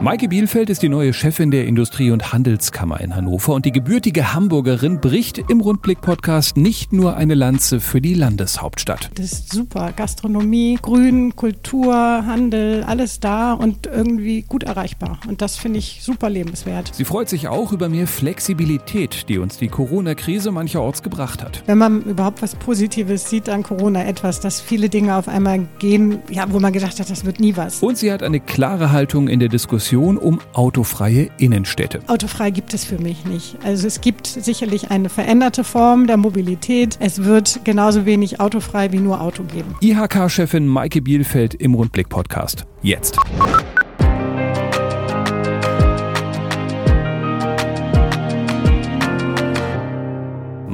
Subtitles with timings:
[0.00, 4.32] Maike Bielfeld ist die neue Chefin der Industrie- und Handelskammer in Hannover und die gebürtige
[4.32, 9.10] Hamburgerin bricht im Rundblick-Podcast nicht nur eine Lanze für die Landeshauptstadt.
[9.16, 9.92] Das ist super.
[9.94, 15.18] Gastronomie, Grün, Kultur, Handel, alles da und irgendwie gut erreichbar.
[15.26, 16.94] Und das finde ich super lebenswert.
[16.94, 21.64] Sie freut sich auch über mehr Flexibilität, die uns die Corona-Krise mancherorts gebracht hat.
[21.66, 26.20] Wenn man überhaupt was Positives sieht an Corona, etwas, dass viele Dinge auf einmal gehen,
[26.30, 27.82] ja, wo man gedacht hat, das wird nie was.
[27.82, 32.00] Und sie hat eine klare Haltung in der Diskussion um autofreie Innenstädte.
[32.06, 33.56] Autofrei gibt es für mich nicht.
[33.64, 36.96] Also es gibt sicherlich eine veränderte Form der Mobilität.
[37.00, 39.76] Es wird genauso wenig autofrei wie nur Auto geben.
[39.80, 42.66] IHK-Chefin Maike Bielfeld im Rundblick-Podcast.
[42.82, 43.18] Jetzt.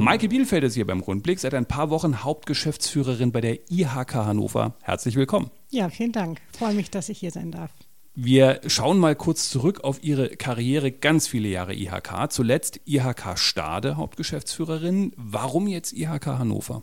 [0.05, 4.75] Maike Bielfeld ist hier beim Rundblick, seit ein paar Wochen Hauptgeschäftsführerin bei der IHK Hannover.
[4.83, 5.49] Herzlich willkommen.
[5.71, 6.39] Ja, vielen Dank.
[6.57, 7.71] freue mich, dass ich hier sein darf.
[8.17, 12.31] Wir schauen mal kurz zurück auf Ihre Karriere, ganz viele Jahre IHK.
[12.31, 15.11] Zuletzt IHK Stade, Hauptgeschäftsführerin.
[15.17, 16.81] Warum jetzt IHK Hannover?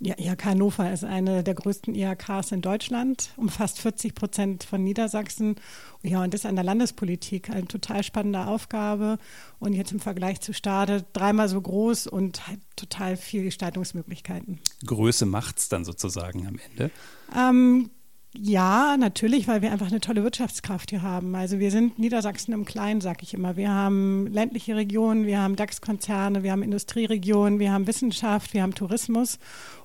[0.00, 5.56] Ja, IHK Hannover ist eine der größten IHKs in Deutschland, umfasst 40 Prozent von Niedersachsen.
[6.02, 9.18] Ja, und ist an der Landespolitik eine total spannende Aufgabe.
[9.60, 14.60] Und jetzt im Vergleich zu Stade dreimal so groß und halt total viele Gestaltungsmöglichkeiten.
[14.86, 16.90] Größe macht es dann sozusagen am Ende?
[17.36, 17.90] Ähm,
[18.36, 21.34] ja, natürlich, weil wir einfach eine tolle Wirtschaftskraft hier haben.
[21.36, 23.56] Also wir sind Niedersachsen im Kleinen, sag ich immer.
[23.56, 28.74] Wir haben ländliche Regionen, wir haben DAX-Konzerne, wir haben Industrieregionen, wir haben Wissenschaft, wir haben
[28.74, 29.38] Tourismus.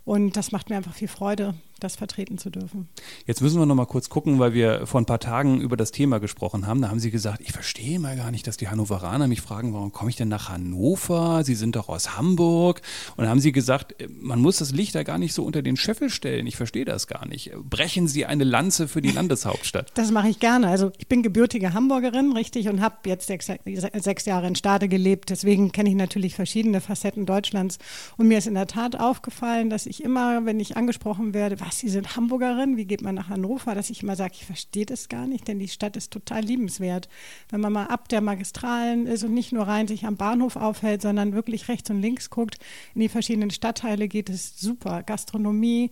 [0.09, 2.89] Und das macht mir einfach viel Freude, das vertreten zu dürfen.
[3.27, 5.91] Jetzt müssen wir noch mal kurz gucken, weil wir vor ein paar Tagen über das
[5.91, 6.81] Thema gesprochen haben.
[6.81, 9.91] Da haben Sie gesagt, ich verstehe mal gar nicht, dass die Hannoveraner mich fragen, warum
[9.91, 11.43] komme ich denn nach Hannover?
[11.43, 12.81] Sie sind doch aus Hamburg.
[13.17, 15.77] Und da haben Sie gesagt, man muss das Licht da gar nicht so unter den
[15.77, 16.47] Scheffel stellen.
[16.47, 17.51] Ich verstehe das gar nicht.
[17.69, 19.91] Brechen Sie eine Lanze für die Landeshauptstadt.
[19.99, 20.69] Das mache ich gerne.
[20.69, 23.51] Also ich bin gebürtige Hamburgerin, richtig, und habe jetzt sechs,
[23.93, 25.29] sechs Jahre in Stade gelebt.
[25.29, 27.79] Deswegen kenne ich natürlich verschiedene Facetten Deutschlands.
[28.17, 31.79] Und mir ist in der Tat aufgefallen, dass ich immer, wenn ich angesprochen werde, was,
[31.79, 35.09] Sie sind Hamburgerin, wie geht man nach Hannover, dass ich immer sage, ich verstehe das
[35.09, 37.09] gar nicht, denn die Stadt ist total liebenswert.
[37.49, 41.01] Wenn man mal ab der Magistralen ist und nicht nur rein sich am Bahnhof aufhält,
[41.01, 42.57] sondern wirklich rechts und links guckt,
[42.95, 45.03] in die verschiedenen Stadtteile geht es super.
[45.03, 45.91] Gastronomie,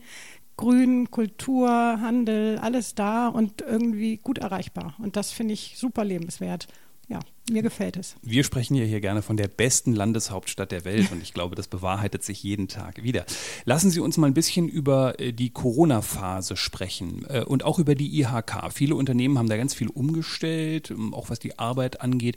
[0.58, 4.96] Grün, Kultur, Handel, alles da und irgendwie gut erreichbar.
[4.98, 6.68] Und das finde ich super lebenswert
[7.10, 7.20] ja,
[7.50, 8.18] mir gefällt es.
[8.22, 11.70] Wir sprechen ja hier gerne von der besten Landeshauptstadt der Welt und ich glaube, das
[11.70, 13.26] bewahrheitet sich jeden Tag wieder.
[13.64, 17.96] Lassen Sie uns mal ein bisschen über äh, die Corona-Phase sprechen äh, und auch über
[17.96, 18.74] die IHK.
[18.74, 22.36] Viele Unternehmen haben da ganz viel umgestellt, ähm, auch was die Arbeit angeht.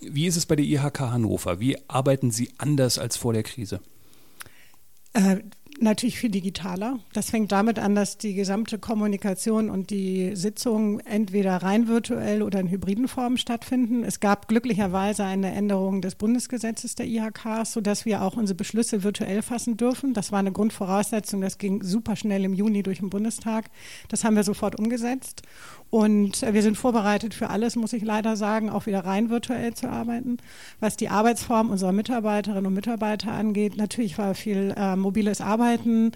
[0.00, 1.58] Wie ist es bei der IHK Hannover?
[1.58, 3.80] Wie arbeiten Sie anders als vor der Krise?
[5.14, 5.38] Äh,
[5.82, 6.98] natürlich viel digitaler.
[7.12, 12.60] Das fängt damit an, dass die gesamte Kommunikation und die Sitzungen entweder rein virtuell oder
[12.60, 14.04] in hybriden Formen stattfinden.
[14.04, 19.42] Es gab glücklicherweise eine Änderung des Bundesgesetzes der IHKs, sodass wir auch unsere Beschlüsse virtuell
[19.42, 20.14] fassen dürfen.
[20.14, 21.40] Das war eine Grundvoraussetzung.
[21.40, 23.66] Das ging super schnell im Juni durch den Bundestag.
[24.08, 25.42] Das haben wir sofort umgesetzt.
[25.92, 29.90] Und wir sind vorbereitet für alles, muss ich leider sagen, auch wieder rein virtuell zu
[29.90, 30.38] arbeiten.
[30.80, 36.12] Was die Arbeitsform unserer Mitarbeiterinnen und Mitarbeiter angeht, natürlich war viel äh, mobiles Arbeiten.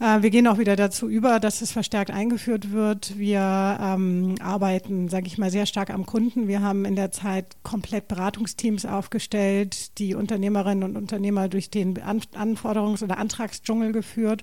[0.00, 3.16] Äh, wir gehen auch wieder dazu über, dass es verstärkt eingeführt wird.
[3.16, 6.48] Wir ähm, arbeiten, sage ich mal, sehr stark am Kunden.
[6.48, 12.20] Wir haben in der Zeit komplett Beratungsteams aufgestellt, die Unternehmerinnen und Unternehmer durch den An
[12.34, 14.42] Anforderungs- oder Antragsdschungel geführt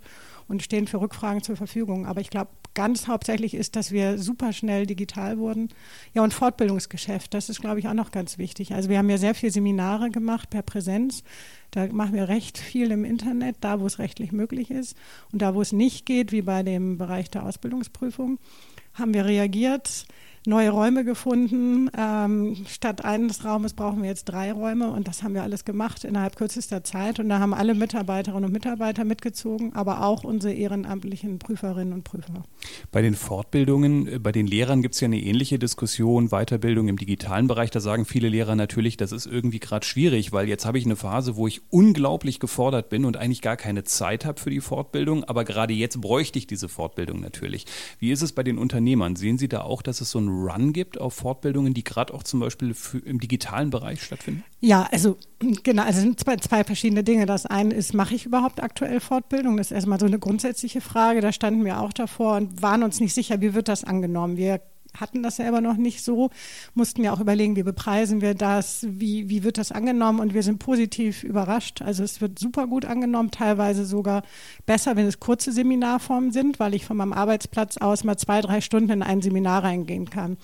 [0.52, 2.06] und stehen für Rückfragen zur Verfügung.
[2.06, 5.70] Aber ich glaube, ganz hauptsächlich ist, dass wir super schnell digital wurden.
[6.14, 8.74] Ja, und Fortbildungsgeschäft, das ist, glaube ich, auch noch ganz wichtig.
[8.74, 11.24] Also wir haben ja sehr viele Seminare gemacht per Präsenz.
[11.72, 14.98] Da machen wir recht viel im Internet, da wo es rechtlich möglich ist.
[15.32, 18.38] Und da wo es nicht geht, wie bei dem Bereich der Ausbildungsprüfung,
[18.94, 20.06] haben wir reagiert
[20.46, 21.90] neue Räume gefunden.
[21.96, 26.04] Ähm, statt eines Raumes brauchen wir jetzt drei Räume und das haben wir alles gemacht
[26.04, 27.20] innerhalb kürzester Zeit.
[27.20, 32.44] Und da haben alle Mitarbeiterinnen und Mitarbeiter mitgezogen, aber auch unsere ehrenamtlichen Prüferinnen und Prüfer.
[32.92, 36.98] Bei den Fortbildungen, äh, bei den Lehrern gibt es ja eine ähnliche Diskussion, Weiterbildung im
[36.98, 37.70] digitalen Bereich.
[37.70, 40.96] Da sagen viele Lehrer natürlich, das ist irgendwie gerade schwierig, weil jetzt habe ich eine
[40.96, 45.24] Phase, wo ich unglaublich gefordert bin und eigentlich gar keine Zeit habe für die Fortbildung.
[45.24, 47.66] Aber gerade jetzt bräuchte ich diese Fortbildung natürlich.
[48.00, 49.16] Wie ist es bei den Unternehmern?
[49.16, 52.24] Sehen Sie da auch, dass es so ein Run gibt auf Fortbildungen, die gerade auch
[52.24, 52.76] zum Beispiel
[53.06, 54.44] im digitalen Bereich stattfinden?
[54.60, 55.18] Ja, also
[55.64, 57.26] genau, also sind zwei, zwei verschiedene Dinge.
[57.26, 59.58] Das eine ist, mache ich überhaupt aktuell Fortbildung?
[59.58, 61.22] Das ist erstmal so eine grundsätzliche Frage.
[61.22, 64.38] Da standen wir auch davor und waren uns nicht sicher, wie wird das angenommen.
[64.38, 64.62] Wir
[64.98, 66.30] hatten das selber noch nicht so,
[66.74, 70.44] mussten ja auch überlegen, wie bepreisen wir das, wie, wie wird das angenommen und wir
[70.44, 71.82] sind positiv überrascht.
[71.82, 74.24] Also es wird super gut angenommen, teilweise sogar
[74.66, 78.62] besser, wenn es kurze Seminarformen sind, weil ich von meinem Arbeitsplatz aus mal zwei, drei
[78.62, 80.38] Stunden in ein Seminar reingehen kann.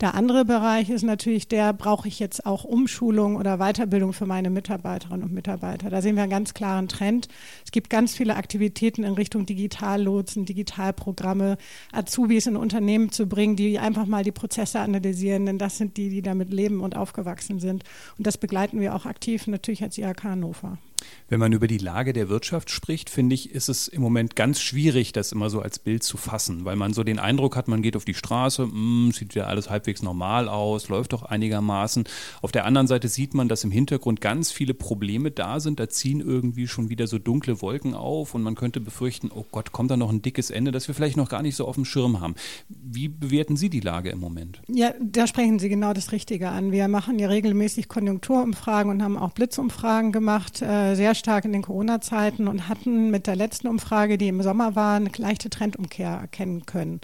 [0.00, 4.50] Der andere Bereich ist natürlich der, brauche ich jetzt auch Umschulung oder Weiterbildung für meine
[4.50, 5.90] Mitarbeiterinnen und Mitarbeiter.
[5.90, 7.28] Da sehen wir einen ganz klaren Trend.
[7.64, 11.56] Es gibt ganz viele Aktivitäten in Richtung Digitallotsen, Digitalprogramme,
[11.92, 16.08] Azubis in Unternehmen zu bringen, die einfach mal die Prozesse analysieren, denn das sind die,
[16.08, 17.84] die damit leben und aufgewachsen sind.
[18.18, 20.78] Und das begleiten wir auch aktiv natürlich als IHK Hannover.
[21.28, 24.60] Wenn man über die Lage der Wirtschaft spricht, finde ich, ist es im Moment ganz
[24.60, 27.82] schwierig, das immer so als Bild zu fassen, weil man so den Eindruck hat, man
[27.82, 32.04] geht auf die Straße, mh, hm, sieht ja alles halbwegs normal aus, läuft doch einigermaßen.
[32.42, 35.88] Auf der anderen Seite sieht man, dass im Hintergrund ganz viele Probleme da sind, da
[35.88, 39.90] ziehen irgendwie schon wieder so dunkle Wolken auf und man könnte befürchten, oh Gott, kommt
[39.90, 42.20] da noch ein dickes Ende, das wir vielleicht noch gar nicht so auf dem Schirm
[42.20, 42.34] haben.
[42.68, 44.60] Wie bewerten Sie die Lage im Moment?
[44.68, 46.72] Ja, da sprechen Sie genau das Richtige an.
[46.72, 50.62] Wir machen ja regelmäßig Konjunkturumfragen und haben auch Blitzumfragen gemacht.
[50.62, 54.76] Äh, sehr stark in den Corona-Zeiten und hatten mit der letzten Umfrage, die im Sommer
[54.76, 57.00] war, eine leichte Trendumkehr erkennen können.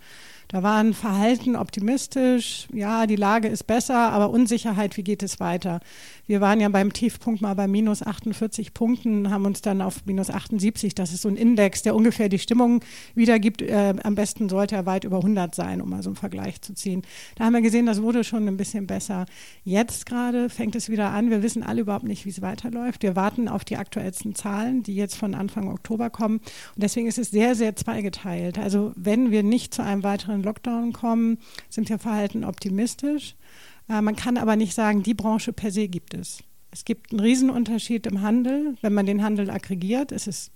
[0.51, 5.79] Da waren Verhalten optimistisch, ja, die Lage ist besser, aber Unsicherheit, wie geht es weiter?
[6.27, 10.29] Wir waren ja beim Tiefpunkt mal bei minus 48 Punkten, haben uns dann auf minus
[10.29, 12.81] 78, das ist so ein Index, der ungefähr die Stimmung
[13.15, 13.63] wiedergibt.
[13.63, 16.75] Äh, am besten sollte er weit über 100 sein, um mal so einen Vergleich zu
[16.75, 17.03] ziehen.
[17.37, 19.27] Da haben wir gesehen, das wurde schon ein bisschen besser.
[19.63, 21.31] Jetzt gerade fängt es wieder an.
[21.31, 23.05] Wir wissen alle überhaupt nicht, wie es weiterläuft.
[23.05, 26.39] Wir warten auf die aktuellsten Zahlen, die jetzt von Anfang Oktober kommen.
[26.39, 28.59] Und deswegen ist es sehr, sehr zweigeteilt.
[28.59, 31.39] Also wenn wir nicht zu einem weiteren Lockdown kommen,
[31.69, 33.35] sind wir verhalten optimistisch.
[33.89, 36.45] Äh, man kann aber nicht sagen, die Branche per se gibt es.
[36.71, 38.77] Es gibt einen Riesenunterschied im Handel.
[38.81, 40.53] Wenn man den Handel aggregiert, ist es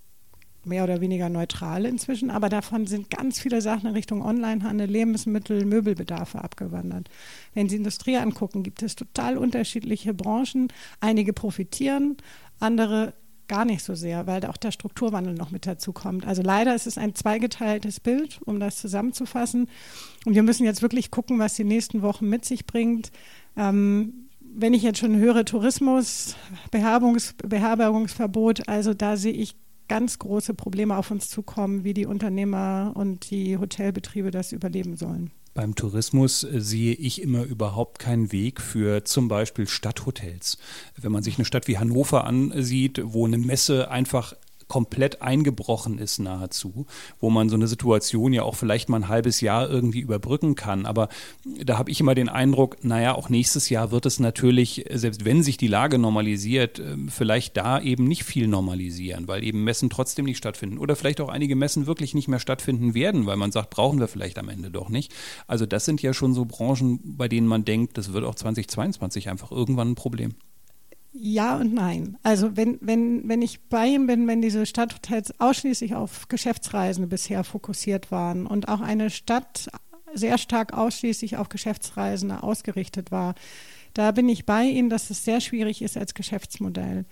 [0.66, 5.64] mehr oder weniger neutral inzwischen, aber davon sind ganz viele Sachen in Richtung Onlinehandel, Lebensmittel,
[5.64, 7.08] Möbelbedarfe abgewandert.
[7.54, 10.68] Wenn Sie Industrie angucken, gibt es total unterschiedliche Branchen.
[11.00, 12.16] Einige profitieren,
[12.60, 13.14] andere
[13.48, 16.26] gar nicht so sehr, weil auch der Strukturwandel noch mit dazu kommt.
[16.26, 19.68] Also leider ist es ein zweigeteiltes Bild, um das zusammenzufassen.
[20.24, 23.10] Und wir müssen jetzt wirklich gucken, was die nächsten Wochen mit sich bringt.
[23.56, 26.36] Ähm, wenn ich jetzt schon höre, Tourismus,
[26.70, 29.56] Beherbergungs Beherbergungsverbot, also da sehe ich
[29.88, 35.30] ganz große Probleme auf uns zukommen, wie die Unternehmer und die Hotelbetriebe das überleben sollen.
[35.54, 40.58] Beim Tourismus äh, sehe ich immer überhaupt keinen Weg für zum Beispiel Stadthotels.
[41.00, 44.34] Wenn man sich eine Stadt wie Hannover ansieht, wo eine Messe einfach
[44.74, 46.86] komplett eingebrochen ist nahezu,
[47.20, 50.84] wo man so eine Situation ja auch vielleicht mal ein halbes Jahr irgendwie überbrücken kann.
[50.84, 51.08] Aber
[51.44, 55.44] da habe ich immer den Eindruck, naja, auch nächstes Jahr wird es natürlich, selbst wenn
[55.44, 60.24] sich die Lage normalisiert, ähm, vielleicht da eben nicht viel normalisieren, weil eben Messen trotzdem
[60.24, 63.70] nicht stattfinden oder vielleicht auch einige Messen wirklich nicht mehr stattfinden werden, weil man sagt,
[63.70, 65.14] brauchen wir vielleicht am Ende doch nicht.
[65.46, 69.28] Also das sind ja schon so Branchen, bei denen man denkt, das wird auch 2022
[69.28, 70.34] einfach irgendwann ein Problem.
[71.16, 72.18] Ja und nein.
[72.24, 77.44] Also wenn, wenn, wenn ich bei ihm bin, wenn diese Stadthotels ausschließlich auf Geschäftsreisende bisher
[77.44, 79.68] fokussiert waren und auch eine Stadt
[80.12, 83.36] sehr stark ausschließlich auf Geschäftsreisende ausgerichtet war,
[83.94, 87.04] da bin ich bei Ihnen, dass es sehr schwierig ist als Geschäftsmodell.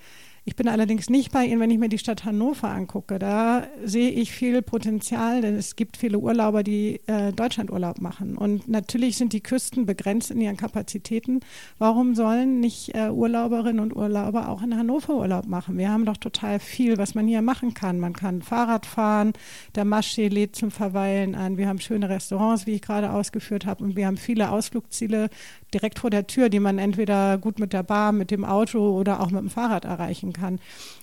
[0.45, 3.21] Ich bin allerdings nicht bei Ihnen, wenn ich mir die Stadt Hannover angucke.
[3.21, 8.37] Da sehe ich viel Potenzial, denn es gibt viele Urlauber, die äh, Deutschlandurlaub machen.
[8.37, 11.41] Und natürlich sind die Küsten begrenzt in ihren Kapazitäten.
[11.79, 15.79] Warum sollen nicht äh, Urlauberinnen und Urlauber auch in Hannover Urlaub machen?
[15.79, 18.01] Wir haben doch total viel, was man hier machen kann.
[18.01, 19.35] Man kann Fahrrad fahren,
[19.77, 21.57] der Maschsee lädt zum Verweilen an.
[21.57, 23.85] Wir haben schöne Restaurants, wie ich gerade ausgeführt habe.
[23.85, 25.31] Und wir haben viele Ausflugsziele
[25.73, 29.21] direkt vor der Tür, die man entweder gut mit der Bahn, mit dem Auto oder
[29.21, 30.61] auch mit dem Fahrrad erreichen kann.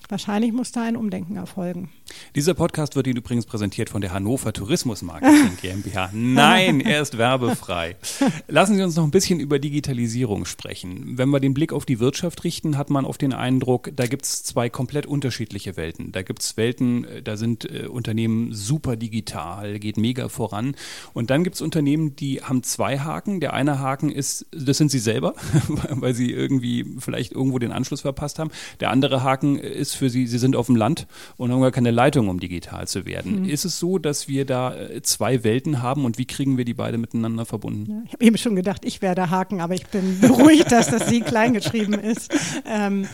[0.08, 1.90] Wahrscheinlich muss da ein Umdenken erfolgen.
[2.34, 6.10] Dieser Podcast wird Ihnen übrigens präsentiert von der Hannover Tourismus Marketing GmbH.
[6.12, 7.96] Nein, er ist werbefrei.
[8.48, 11.18] Lassen Sie uns noch ein bisschen über Digitalisierung sprechen.
[11.18, 14.24] Wenn wir den Blick auf die Wirtschaft richten, hat man oft den Eindruck, da gibt
[14.24, 16.12] es zwei komplett unterschiedliche Welten.
[16.12, 20.74] Da gibt es Welten, äh, da sind äh, Unternehmen super digital, geht mega voran.
[21.12, 23.40] Und dann gibt es Unternehmen, die haben zwei Haken.
[23.40, 25.34] Der eine Haken ist, das sind sie selber,
[25.90, 28.50] weil sie irgendwie vielleicht irgendwo den Anschluss verpasst haben.
[28.80, 31.90] Der andere Haken ist für sie, sie sind auf dem Land und haben gar keine
[32.00, 33.42] Leitung, um digital zu werden.
[33.42, 33.48] Mhm.
[33.50, 36.72] Ist es so, dass wir da äh, zwei Welten haben und wie kriegen wir die
[36.72, 37.90] beide miteinander verbunden?
[37.90, 40.88] Ja, ich habe eben schon gedacht, ich wäre der Haken, aber ich bin beruhigt, dass
[40.88, 42.32] das Sie klein geschrieben ist.
[42.64, 43.06] Ähm,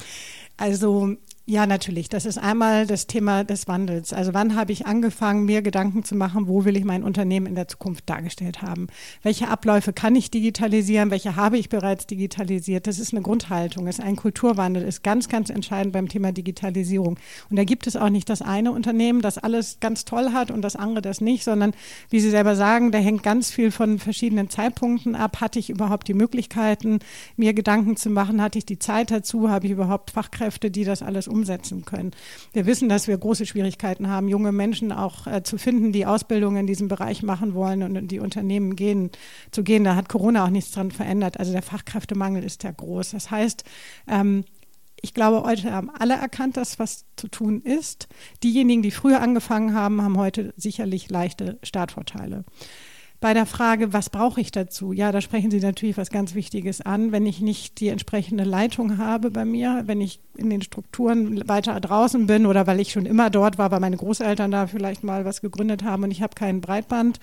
[0.56, 1.16] also
[1.48, 2.08] Ja, natürlich.
[2.08, 4.12] Das ist einmal das Thema des Wandels.
[4.12, 7.54] Also wann habe ich angefangen, mir Gedanken zu machen, wo will ich mein Unternehmen in
[7.54, 8.88] der Zukunft dargestellt haben?
[9.22, 11.12] Welche Abläufe kann ich digitalisieren?
[11.12, 12.88] Welche habe ich bereits digitalisiert?
[12.88, 17.16] Das ist eine Grundhaltung, ist ein Kulturwandel, ist ganz, ganz entscheidend beim Thema Digitalisierung.
[17.48, 20.62] Und da gibt es auch nicht das eine Unternehmen, das alles ganz toll hat und
[20.62, 21.74] das andere das nicht, sondern
[22.10, 25.40] wie Sie selber sagen, da hängt ganz viel von verschiedenen Zeitpunkten ab.
[25.40, 26.98] Hatte ich überhaupt die Möglichkeiten,
[27.36, 28.42] mir Gedanken zu machen?
[28.42, 29.48] Hatte ich die Zeit dazu?
[29.48, 31.28] Habe ich überhaupt Fachkräfte, die das alles
[31.84, 32.12] können.
[32.52, 36.56] Wir wissen, dass wir große Schwierigkeiten haben, junge Menschen auch äh, zu finden, die Ausbildung
[36.56, 39.10] in diesem Bereich machen wollen und in die Unternehmen gehen,
[39.50, 39.84] zu gehen.
[39.84, 41.38] Da hat Corona auch nichts dran verändert.
[41.38, 43.10] Also der Fachkräftemangel ist ja groß.
[43.10, 43.64] Das heißt,
[44.08, 44.44] ähm,
[45.00, 48.08] ich glaube, heute haben alle erkannt, dass was zu tun ist.
[48.42, 52.44] Diejenigen, die früher angefangen haben, haben heute sicherlich leichte Startvorteile.
[53.20, 54.92] Bei der Frage, was brauche ich dazu?
[54.92, 57.12] Ja, da sprechen Sie natürlich was ganz Wichtiges an.
[57.12, 61.80] Wenn ich nicht die entsprechende Leitung habe bei mir, wenn ich in den Strukturen weiter
[61.80, 65.24] draußen bin oder weil ich schon immer dort war, weil meine Großeltern da vielleicht mal
[65.24, 67.18] was gegründet haben und ich habe kein Breitband,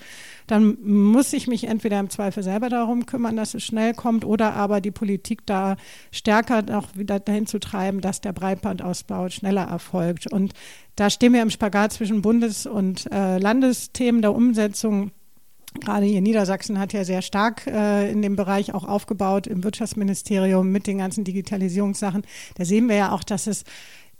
[0.48, 4.54] dann muss ich mich entweder im Zweifel selber darum kümmern, dass es schnell kommt oder
[4.54, 5.76] aber die Politik da
[6.10, 10.30] stärker noch wieder dahin zu treiben, dass der Breitbandausbau schneller erfolgt.
[10.32, 10.54] Und
[10.96, 15.12] da stehen wir im Spagat zwischen Bundes- und äh, Landesthemen der Umsetzung
[15.80, 20.70] Gerade hier Niedersachsen hat ja sehr stark äh, in dem Bereich auch aufgebaut im Wirtschaftsministerium
[20.70, 22.22] mit den ganzen Digitalisierungssachen.
[22.54, 23.64] Da sehen wir ja auch, dass es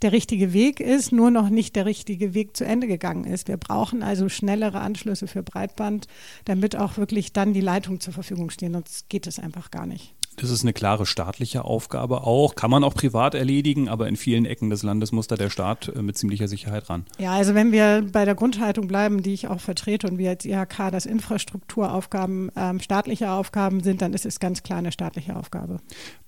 [0.01, 3.47] der richtige Weg ist, nur noch nicht der richtige Weg zu Ende gegangen ist.
[3.47, 6.07] Wir brauchen also schnellere Anschlüsse für Breitband,
[6.43, 8.73] damit auch wirklich dann die Leitungen zur Verfügung stehen.
[8.73, 10.13] Sonst geht es einfach gar nicht.
[10.37, 12.55] Das ist eine klare staatliche Aufgabe auch.
[12.55, 15.91] Kann man auch privat erledigen, aber in vielen Ecken des Landes muss da der Staat
[15.95, 17.05] äh, mit ziemlicher Sicherheit ran.
[17.17, 20.45] Ja, also wenn wir bei der Grundhaltung bleiben, die ich auch vertrete und wir als
[20.45, 25.79] IHK, dass Infrastrukturaufgaben ähm, staatliche Aufgaben sind, dann ist es ganz klar eine staatliche Aufgabe.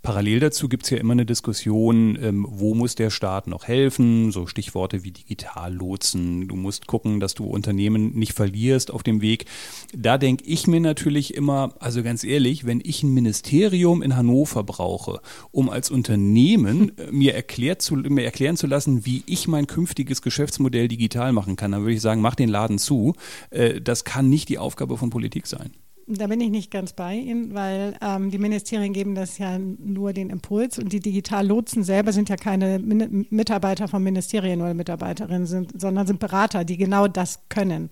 [0.01, 4.31] Parallel dazu gibt es ja immer eine Diskussion, ähm, wo muss der Staat noch helfen?
[4.31, 6.47] So Stichworte wie Digitallotsen.
[6.47, 9.45] Du musst gucken, dass du Unternehmen nicht verlierst auf dem Weg.
[9.93, 14.15] Da denke ich mir natürlich immer, also ganz ehrlich, wenn ich ein Ministerium Studium in
[14.15, 19.47] Hannover brauche, um als Unternehmen äh, mir, erklärt zu, mir erklären zu lassen, wie ich
[19.47, 23.13] mein künftiges Geschäftsmodell digital machen kann, dann würde ich sagen, mach den Laden zu.
[23.49, 25.71] Äh, das kann nicht die Aufgabe von Politik sein.
[26.09, 30.13] Da bin ich nicht ganz bei Ihnen, weil ähm, die Ministerien geben das ja nur
[30.13, 35.45] den Impuls und die Digitallotsen selber sind ja keine Min Mitarbeiter von Ministerien oder Mitarbeiterinnen,
[35.45, 37.89] sind, sondern sind Berater, die genau das können.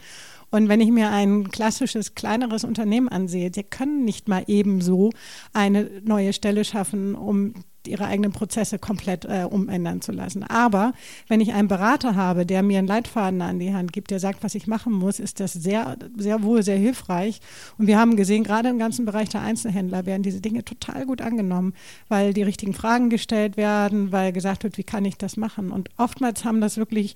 [0.56, 5.10] Und wenn ich mir ein klassisches, kleineres Unternehmen ansehe, die können nicht mal ebenso
[5.52, 10.44] eine neue Stelle schaffen, um ihre eigenen Prozesse komplett äh, umändern zu lassen.
[10.44, 10.94] Aber
[11.28, 14.46] wenn ich einen Berater habe, der mir einen Leitfaden an die Hand gibt, der sagt,
[14.46, 17.42] was ich machen muss, ist das sehr, sehr wohl sehr hilfreich.
[17.78, 21.22] Und wir haben gesehen, gerade im ganzen Bereich der Einzelhändler werden diese Dinge total gut
[21.22, 21.74] angenommen,
[22.08, 25.70] weil die richtigen Fragen gestellt werden, weil gesagt wird, wie kann ich das machen?
[25.70, 27.16] Und oftmals haben das wirklich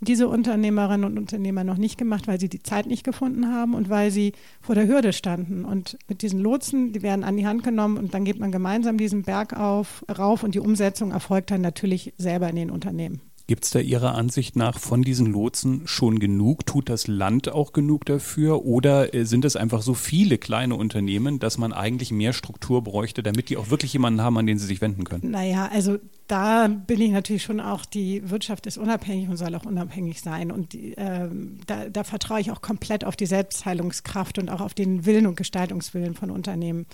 [0.00, 3.90] diese Unternehmerinnen und Unternehmer noch nicht gemacht, weil sie die Zeit nicht gefunden haben und
[3.90, 5.64] weil sie vor der Hürde standen.
[5.64, 8.96] Und mit diesen Lotsen, die werden an die Hand genommen und dann geht man gemeinsam
[8.98, 13.20] diesen Berg auf, rauf und die Umsetzung erfolgt dann natürlich selber in den Unternehmen.
[13.48, 16.66] Gibt es da Ihrer Ansicht nach von diesen Lotsen schon genug?
[16.66, 18.66] Tut das Land auch genug dafür?
[18.66, 23.22] Oder äh, sind es einfach so viele kleine Unternehmen, dass man eigentlich mehr Struktur bräuchte,
[23.22, 25.30] damit die auch wirklich jemanden haben, an den sie sich wenden können?
[25.30, 29.64] Naja, also da bin ich natürlich schon auch, die Wirtschaft ist unabhängig und soll auch
[29.64, 30.52] unabhängig sein.
[30.52, 31.30] Und äh,
[31.66, 35.38] da, da vertraue ich auch komplett auf die Selbstheilungskraft und auch auf den Willen und
[35.38, 36.84] Gestaltungswillen von Unternehmen.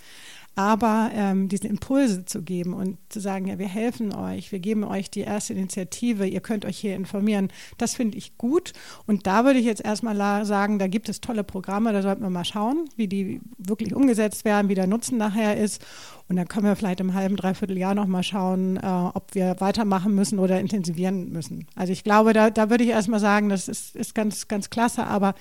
[0.57, 4.85] Aber ähm, diese Impulse zu geben und zu sagen, ja, wir helfen euch, wir geben
[4.85, 8.73] euch die erste Initiative, ihr könnt euch hier informieren, das finde ich gut.
[9.07, 12.31] Und da würde ich jetzt erstmal sagen, da gibt es tolle Programme, da sollten wir
[12.31, 15.85] mal schauen, wie die wirklich umgesetzt werden, wie der Nutzen nachher ist.
[16.29, 20.15] Und dann können wir vielleicht im halben, dreiviertel Jahr nochmal schauen, äh, ob wir weitermachen
[20.15, 21.67] müssen oder intensivieren müssen.
[21.75, 25.07] Also ich glaube, da, da würde ich erstmal sagen, das ist, ist ganz, ganz klasse,
[25.07, 25.35] aber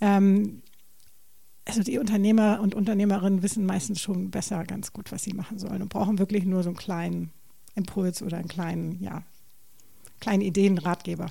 [0.00, 0.62] ähm,
[1.64, 5.82] also die Unternehmer und Unternehmerinnen wissen meistens schon besser ganz gut, was sie machen sollen
[5.82, 7.30] und brauchen wirklich nur so einen kleinen
[7.74, 9.22] Impuls oder einen kleinen, ja,
[10.20, 11.30] kleinen Ideen, Ratgeber.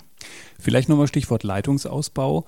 [0.60, 2.46] Vielleicht nochmal Stichwort Leitungsausbau.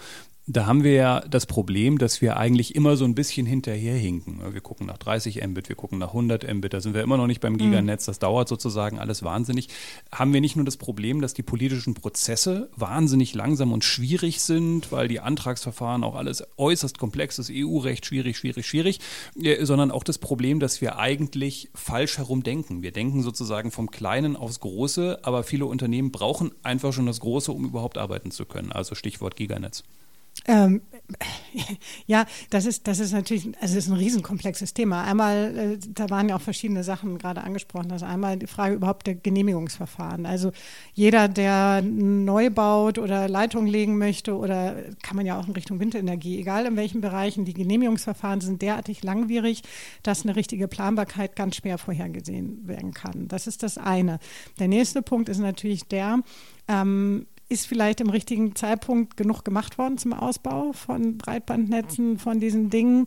[0.53, 4.41] Da haben wir ja das Problem, dass wir eigentlich immer so ein bisschen hinterherhinken.
[4.53, 7.27] Wir gucken nach 30 Mbit, wir gucken nach 100 Mbit, da sind wir immer noch
[7.27, 7.60] nicht beim mhm.
[7.60, 9.70] Giganetz, das dauert sozusagen alles wahnsinnig.
[10.12, 14.91] Haben wir nicht nur das Problem, dass die politischen Prozesse wahnsinnig langsam und schwierig sind,
[14.91, 19.00] weil die Antragsverfahren auch alles äußerst komplex ist, EU-Recht schwierig, schwierig, schwierig,
[19.41, 22.81] äh, sondern auch das Problem, dass wir eigentlich falsch herum denken.
[22.81, 27.53] Wir denken sozusagen vom Kleinen aufs Große, aber viele Unternehmen brauchen einfach schon das Große,
[27.53, 28.74] um überhaupt arbeiten zu können.
[28.74, 29.86] Also Stichwort Giganetz.
[30.48, 30.81] Ähm,
[32.07, 35.03] ja, das ist, das ist natürlich, also es ist ein riesenkomplexes Thema.
[35.03, 37.91] Einmal, äh, da waren ja auch verschiedene Sachen gerade angesprochen.
[37.91, 40.25] Also einmal die Frage überhaupt der Genehmigungsverfahren.
[40.25, 40.51] Also
[40.93, 45.79] jeder, der neu baut oder Leitung legen möchte oder kann man ja auch in Richtung
[45.79, 49.63] Windenergie, egal in welchen Bereichen, die Genehmigungsverfahren sind derartig langwierig,
[50.03, 53.27] dass eine richtige Planbarkeit ganz schwer vorhergesehen werden kann.
[53.27, 54.19] Das ist das eine.
[54.60, 56.19] Der nächste Punkt ist natürlich der,
[56.67, 62.70] ähm, ist vielleicht im richtigen Zeitpunkt genug gemacht worden zum Ausbau von Breitbandnetzen, von diesen
[62.70, 63.05] Dingen.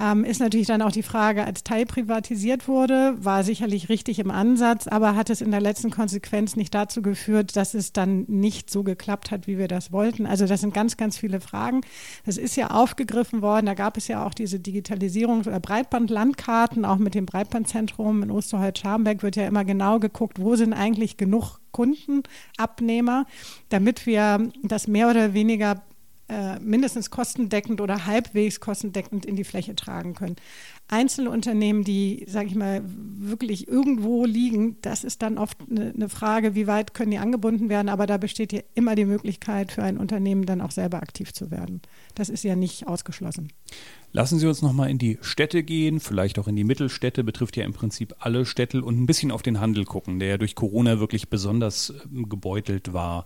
[0.00, 4.30] Ähm, ist natürlich dann auch die Frage, als Teil privatisiert wurde, war sicherlich richtig im
[4.30, 8.70] Ansatz, aber hat es in der letzten Konsequenz nicht dazu geführt, dass es dann nicht
[8.70, 10.24] so geklappt hat, wie wir das wollten?
[10.24, 11.82] Also das sind ganz, ganz viele Fragen.
[12.24, 13.66] Das ist ja aufgegriffen worden.
[13.66, 19.22] Da gab es ja auch diese Digitalisierung oder Breitbandlandkarten, auch mit dem Breitbandzentrum in Osterholz-Scharmbeck
[19.22, 23.26] wird ja immer genau geguckt, wo sind eigentlich genug Kundenabnehmer,
[23.68, 25.82] damit wir das mehr oder weniger
[26.30, 30.36] äh, mindestens kostendeckend oder halbwegs kostendeckend in die Fläche tragen können.
[30.86, 36.08] Einzelne Unternehmen, die, sage ich mal, wirklich irgendwo liegen, das ist dann oft eine, eine
[36.08, 37.88] Frage, wie weit können die angebunden werden.
[37.88, 41.50] Aber da besteht ja immer die Möglichkeit für ein Unternehmen dann auch selber aktiv zu
[41.50, 41.82] werden.
[42.14, 43.52] Das ist ja nicht ausgeschlossen.
[44.12, 47.64] Lassen Sie uns nochmal in die Städte gehen, vielleicht auch in die Mittelstädte, betrifft ja
[47.64, 50.98] im Prinzip alle Städte und ein bisschen auf den Handel gucken, der ja durch Corona
[50.98, 53.24] wirklich besonders ähm, gebeutelt war.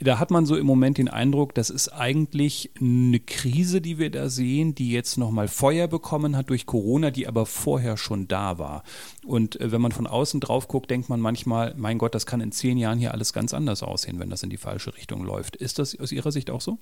[0.00, 4.10] Da hat man so im Moment den Eindruck, das ist eigentlich eine Krise, die wir
[4.10, 8.58] da sehen, die jetzt nochmal Feuer bekommen hat durch Corona, die aber vorher schon da
[8.58, 8.82] war.
[9.24, 12.40] Und äh, wenn man von außen drauf guckt, denkt man manchmal, mein Gott, das kann
[12.40, 15.54] in zehn Jahren hier alles ganz anders aussehen, wenn das in die falsche Richtung läuft.
[15.54, 16.78] Ist das aus Ihrer Sicht auch so?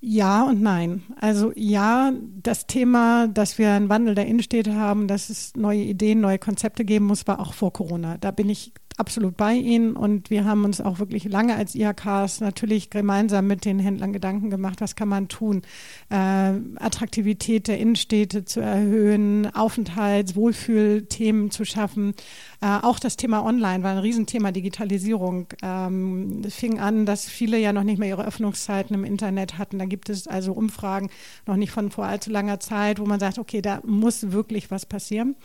[0.00, 1.02] Ja und nein.
[1.20, 2.12] Also ja,
[2.42, 6.84] das Thema, dass wir einen Wandel der Innenstädte haben, dass es neue Ideen, neue Konzepte
[6.84, 8.18] geben muss, war auch vor Corona.
[8.18, 12.40] Da bin ich absolut bei Ihnen und wir haben uns auch wirklich lange als IHKs
[12.40, 15.62] natürlich gemeinsam mit den Händlern Gedanken gemacht, was kann man tun,
[16.08, 22.14] äh, Attraktivität der Innenstädte zu erhöhen, Aufenthalts-, Wohlfühlthemen zu schaffen.
[22.60, 25.48] Äh, auch das Thema Online war ein Riesenthema, Digitalisierung.
[25.62, 29.78] Ähm, es fing an, dass viele ja noch nicht mehr ihre Öffnungszeiten im Internet hatten.
[29.78, 31.10] Da gibt es also Umfragen
[31.46, 34.86] noch nicht von vor allzu langer Zeit, wo man sagt, okay, da muss wirklich was
[34.86, 35.36] passieren.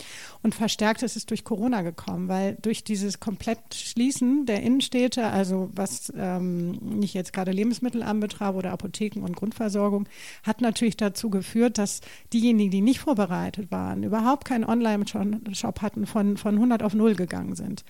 [0.41, 5.71] Und verstärkt ist es durch Corona gekommen, weil durch dieses komplett Schließen der Innenstädte, also
[5.73, 10.07] was ähm, nicht jetzt gerade Lebensmittel anbetraf oder Apotheken und Grundversorgung,
[10.43, 12.01] hat natürlich dazu geführt, dass
[12.33, 17.55] diejenigen, die nicht vorbereitet waren, überhaupt keinen Online-Shop hatten, von, von 100 auf 0 gegangen
[17.55, 17.83] sind.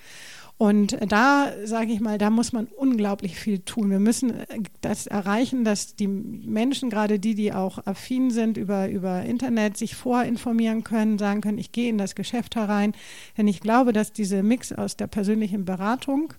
[0.61, 3.89] Und da sage ich mal, da muss man unglaublich viel tun.
[3.89, 8.87] Wir müssen äh, das erreichen, dass die Menschen, gerade die, die auch affin sind über,
[8.87, 12.93] über Internet, sich vorinformieren können, sagen können, ich gehe in das Geschäft herein.
[13.39, 16.35] Denn ich glaube, dass diese Mix aus der persönlichen Beratung,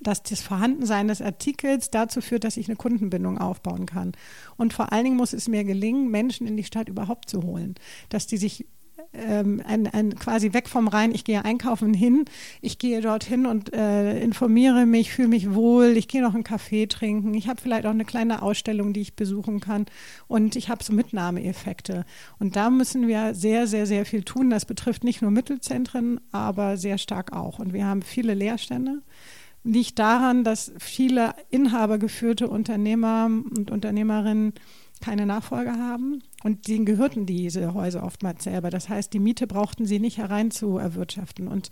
[0.00, 4.12] dass das Vorhandensein des Artikels dazu führt, dass ich eine Kundenbindung aufbauen kann.
[4.56, 7.74] Und vor allen Dingen muss es mir gelingen, Menschen in die Stadt überhaupt zu holen,
[8.08, 8.66] dass die sich
[9.14, 12.24] ähm, ein, ein, quasi weg vom Rhein, ich gehe einkaufen hin,
[12.60, 16.86] ich gehe dorthin und äh, informiere mich, fühle mich wohl, ich gehe noch einen Kaffee
[16.86, 19.86] trinken, ich habe vielleicht auch eine kleine Ausstellung, die ich besuchen kann
[20.28, 22.04] und ich habe so Mitnahmeeffekte.
[22.38, 24.50] Und da müssen wir sehr, sehr, sehr viel tun.
[24.50, 27.58] Das betrifft nicht nur Mittelzentren, aber sehr stark auch.
[27.58, 29.02] Und wir haben viele Leerstände
[29.64, 34.54] liegt daran, dass viele inhabergeführte Unternehmer und Unternehmerinnen
[35.02, 38.70] keine Nachfolger haben und denen gehörten diese Häuser oftmals selber.
[38.70, 41.48] Das heißt, die Miete brauchten sie nicht herein zu erwirtschaften.
[41.48, 41.70] Und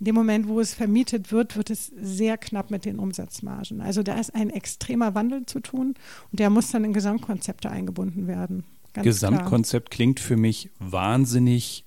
[0.00, 3.80] in dem Moment, wo es vermietet wird, wird es sehr knapp mit den Umsatzmargen.
[3.80, 5.94] Also da ist ein extremer Wandel zu tun
[6.32, 8.64] und der muss dann in Gesamtkonzepte eingebunden werden.
[8.94, 9.96] Gesamtkonzept klar.
[9.96, 11.84] klingt für mich wahnsinnig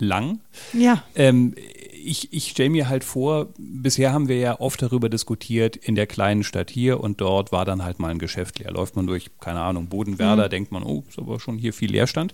[0.00, 0.40] lang.
[0.72, 1.04] Ja.
[1.14, 1.54] Ähm,
[2.04, 6.06] ich, ich stelle mir halt vor, bisher haben wir ja oft darüber diskutiert, in der
[6.06, 8.70] kleinen Stadt hier und dort war dann halt mal ein Geschäft leer.
[8.72, 10.50] Läuft man durch, keine Ahnung, Bodenwerder, mhm.
[10.50, 12.32] denkt man, oh, ist aber schon hier viel Leerstand.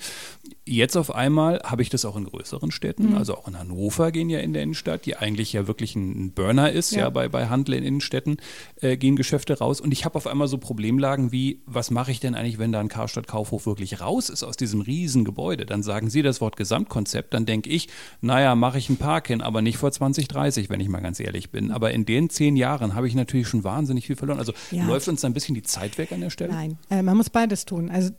[0.64, 3.16] Jetzt auf einmal habe ich das auch in größeren Städten, mhm.
[3.16, 6.72] also auch in Hannover gehen ja in der Innenstadt, die eigentlich ja wirklich ein Burner
[6.72, 8.38] ist, ja, ja bei, bei Handel in Innenstädten,
[8.80, 9.80] äh, gehen Geschäfte raus.
[9.80, 12.80] Und ich habe auf einmal so Problemlagen wie, was mache ich denn eigentlich, wenn da
[12.80, 15.66] ein Karstadt Kaufhof wirklich raus ist aus diesem riesen Gebäude?
[15.66, 17.88] Dann sagen Sie das Wort Gesamtkonzept, dann denke ich,
[18.20, 21.50] naja, mache ich einen Park hin, aber nicht vor 2030, wenn ich mal ganz ehrlich
[21.50, 21.70] bin.
[21.70, 24.38] Aber in den zehn Jahren habe ich natürlich schon wahnsinnig viel verloren.
[24.38, 24.86] Also ja.
[24.86, 26.52] läuft uns da ein bisschen die Zeit weg an der Stelle?
[26.52, 27.90] Nein, äh, man muss beides tun.
[27.90, 28.10] Also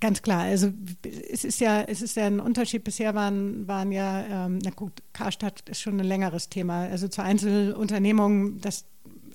[0.00, 0.72] ganz klar, also
[1.30, 2.84] es ist ja es ist ja ein Unterschied.
[2.84, 6.82] Bisher waren, waren ja, ähm, na gut, Karstadt ist schon ein längeres Thema.
[6.82, 8.84] Also zur Einzelunternehmung, das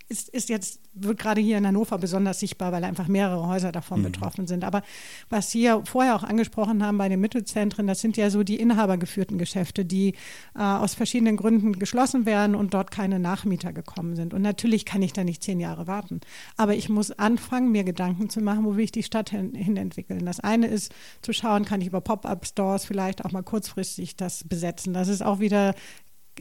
[0.10, 4.00] ist, ist jetzt, wird gerade hier in Hannover besonders sichtbar, weil einfach mehrere Häuser davon
[4.00, 4.06] mhm.
[4.06, 4.64] betroffen sind.
[4.64, 4.82] Aber
[5.30, 8.56] was Sie ja vorher auch angesprochen haben bei den Mittelzentren, das sind ja so die
[8.60, 10.16] inhabergeführten Geschäfte, die
[10.56, 14.34] äh, aus verschiedenen Gründen geschlossen werden und dort keine Nachmieter gekommen sind.
[14.34, 16.22] Und natürlich kann ich da nicht zehn Jahre warten.
[16.58, 19.78] Aber ich muss anfangen, mir Gedanken zu machen, wo will ich die Stadt hin, hin
[19.78, 20.26] entwickeln.
[20.26, 20.92] Das eine ist
[21.22, 24.94] zu schauen, kann ich über Pop-up-Stores vielleicht auch mal kurzfristig das besetzen.
[24.94, 25.76] Das ist auch wieder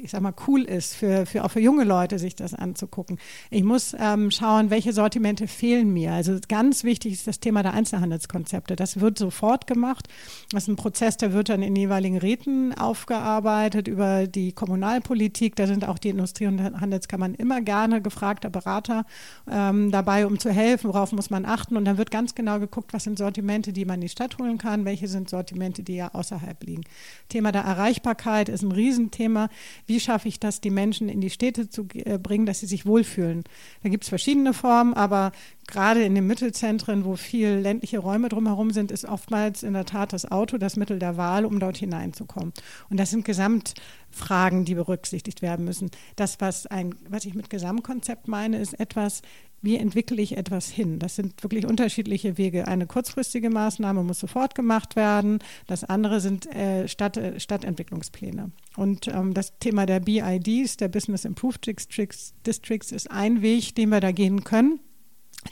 [0.02, 3.18] ich sag mal, cool ist, für, für auch für junge Leute, sich das anzugucken.
[3.50, 6.12] Ich muss ähm, schauen, welche Sortimente fehlen mir.
[6.12, 8.76] Also ganz wichtig ist das Thema der Einzelhandelskonzepte.
[8.76, 10.08] Das wird sofort gemacht.
[10.50, 15.56] Das ist ein Prozess, der wird dann in jeweiligen Räten aufgearbeitet über die Kommunalpolitik.
[15.56, 19.04] Da sind auch die Industrie- und Handelskammern immer gerne gefragter Berater
[19.50, 21.76] ähm, dabei, um zu helfen, worauf muss man achten.
[21.76, 24.58] Und dann wird ganz genau geguckt, was sind Sortimente, die man in die Stadt holen
[24.58, 26.82] kann, welche sind Sortimente, die ja außerhalb liegen.
[27.28, 29.48] Thema der Erreichbarkeit ist ein Riesenthema
[29.88, 32.86] wie schaffe ich das, die Menschen in die Städte zu äh, bringen, dass sie sich
[32.86, 33.44] wohlfühlen.
[33.82, 35.32] Da gibt es verschiedene Formen, aber
[35.66, 40.12] gerade in den Mittelzentren, wo viel ländliche Räume drumherum sind, ist oftmals in der Tat
[40.12, 42.52] das Auto das Mittel der Wahl, um dort hineinzukommen.
[42.90, 45.90] Und das sind Gesamtfragen, die berücksichtigt werden müssen.
[46.16, 49.22] Das, was, ein, was ich mit Gesamtkonzept meine, ist etwas,
[49.60, 50.98] wie entwickle ich etwas hin?
[50.98, 52.68] Das sind wirklich unterschiedliche Wege.
[52.68, 55.40] Eine kurzfristige Maßnahme muss sofort gemacht werden.
[55.66, 58.50] Das andere sind äh, Stadt, äh, Stadtentwicklungspläne.
[58.76, 64.00] Und ähm, das Thema der BIDs, der Business Improved Districts, ist ein Weg, den wir
[64.00, 64.80] da gehen können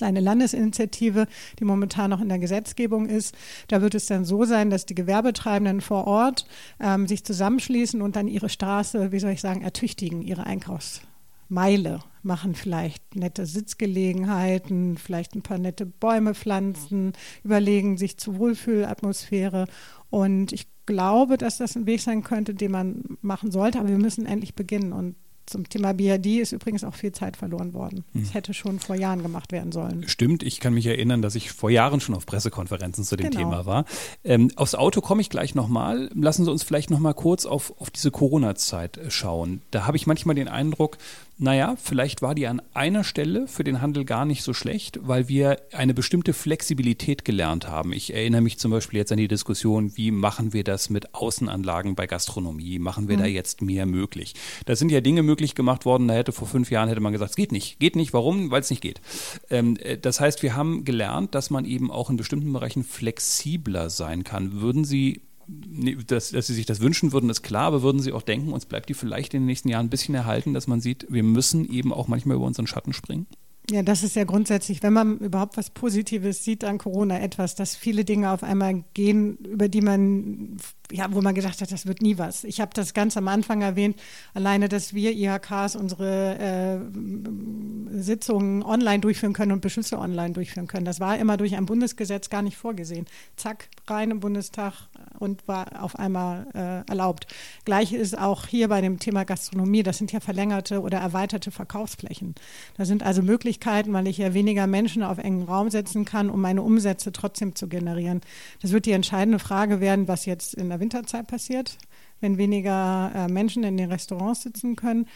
[0.00, 1.26] eine Landesinitiative,
[1.58, 3.34] die momentan noch in der Gesetzgebung ist.
[3.68, 6.46] Da wird es dann so sein, dass die Gewerbetreibenden vor Ort
[6.80, 11.02] ähm, sich zusammenschließen und dann ihre Straße, wie soll ich sagen, ertüchtigen, ihre Einkaufs
[11.48, 17.12] Meile, machen vielleicht nette Sitzgelegenheiten, vielleicht ein paar nette Bäume pflanzen,
[17.44, 19.66] überlegen sich zur Wohlfühlatmosphäre.
[20.10, 23.98] Und ich glaube, dass das ein Weg sein könnte, den man machen sollte, aber wir
[23.98, 24.92] müssen endlich beginnen.
[24.92, 28.04] Und zum Thema BRD ist übrigens auch viel Zeit verloren worden.
[28.14, 28.32] Das hm.
[28.32, 30.08] hätte schon vor Jahren gemacht werden sollen.
[30.08, 33.38] Stimmt, ich kann mich erinnern, dass ich vor Jahren schon auf Pressekonferenzen zu dem genau.
[33.38, 33.84] Thema war.
[34.24, 36.10] Ähm, aufs Auto komme ich gleich nochmal.
[36.14, 39.62] Lassen Sie uns vielleicht nochmal kurz auf, auf diese Corona-Zeit schauen.
[39.70, 40.98] Da habe ich manchmal den Eindruck,
[41.38, 45.28] naja, vielleicht war die an einer Stelle für den Handel gar nicht so schlecht, weil
[45.28, 47.92] wir eine bestimmte Flexibilität gelernt haben.
[47.92, 51.94] Ich erinnere mich zum Beispiel jetzt an die Diskussion, wie machen wir das mit Außenanlagen
[51.94, 52.78] bei Gastronomie?
[52.78, 53.20] Machen wir mhm.
[53.20, 54.34] da jetzt mehr möglich?
[54.64, 57.30] Da sind ja Dinge möglich gemacht worden, da hätte vor fünf Jahren hätte man gesagt,
[57.30, 57.78] es geht nicht.
[57.80, 58.50] Geht nicht, warum?
[58.50, 59.02] Weil es nicht geht.
[59.50, 63.90] Ähm, äh, das heißt, wir haben gelernt, dass man eben auch in bestimmten Bereichen flexibler
[63.90, 64.62] sein kann.
[64.62, 68.22] Würden Sie dass, dass Sie sich das wünschen würden, ist klar, aber würden Sie auch
[68.22, 71.06] denken, uns bleibt die vielleicht in den nächsten Jahren ein bisschen erhalten, dass man sieht,
[71.08, 73.26] wir müssen eben auch manchmal über unseren Schatten springen?
[73.68, 77.74] Ja, das ist ja grundsätzlich, wenn man überhaupt was Positives sieht an Corona, etwas, dass
[77.74, 80.58] viele Dinge auf einmal gehen, über die man
[80.92, 82.44] ja, wo man gedacht hat, das wird nie was.
[82.44, 83.96] Ich habe das ganz am Anfang erwähnt,
[84.34, 90.84] alleine, dass wir IHKs unsere äh, Sitzungen online durchführen können und Beschlüsse online durchführen können.
[90.84, 93.06] Das war immer durch ein Bundesgesetz gar nicht vorgesehen.
[93.36, 94.74] Zack, rein im Bundestag
[95.18, 97.26] und war auf einmal äh, erlaubt.
[97.64, 102.34] Gleich ist auch hier bei dem Thema Gastronomie, das sind ja verlängerte oder erweiterte Verkaufsflächen.
[102.76, 106.40] Da sind also Möglichkeiten, weil ich ja weniger Menschen auf engen Raum setzen kann, um
[106.40, 108.20] meine Umsätze trotzdem zu generieren.
[108.62, 111.78] Das wird die entscheidende Frage werden, was jetzt in der Winterzeit passiert,
[112.20, 115.06] wenn weniger äh, Menschen in den Restaurants sitzen können.